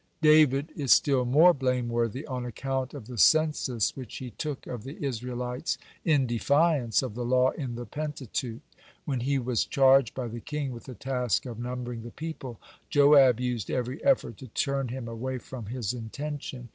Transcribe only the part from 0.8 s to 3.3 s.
is still more blameworthy on account of the